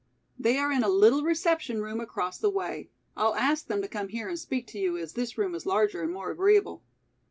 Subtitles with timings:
[0.39, 2.89] They are in a little reception room across the way.
[3.15, 6.01] I'll ask them to come here and speak to you as this room is larger
[6.01, 6.81] and more agreeable."